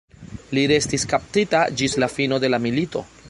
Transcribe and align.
Li 0.57 0.63
restis 0.71 1.05
kaptita 1.11 1.61
ĝis 1.83 1.99
la 2.05 2.11
fino 2.17 2.43
de 2.45 2.53
la 2.55 2.63
milito. 2.67 3.05